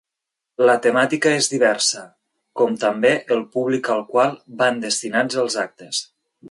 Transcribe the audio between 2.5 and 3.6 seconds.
com també el